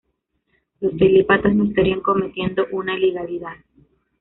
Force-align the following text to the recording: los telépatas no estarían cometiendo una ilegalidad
los 0.79 0.97
telépatas 0.97 1.53
no 1.53 1.65
estarían 1.65 2.01
cometiendo 2.01 2.65
una 2.71 2.97
ilegalidad 2.97 3.53